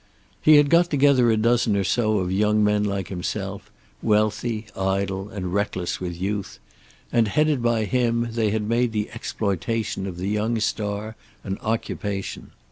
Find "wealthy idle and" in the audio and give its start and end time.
4.01-5.53